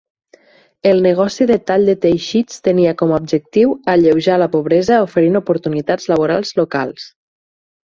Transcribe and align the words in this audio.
El 0.91 1.01
negoci 1.05 1.45
de 1.51 1.57
tall 1.71 1.85
de 1.89 1.95
teixits 2.05 2.63
tenia 2.69 2.95
com 3.03 3.13
a 3.13 3.19
objectiu 3.23 3.77
alleujar 3.95 4.41
la 4.45 4.49
pobresa 4.57 4.99
oferint 5.07 5.43
oportunitats 5.43 6.11
laborals 6.15 6.57
locals. 6.65 7.09